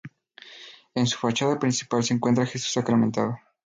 [0.95, 3.37] En su fachada principal se encuentra "Jesús Sacramentado".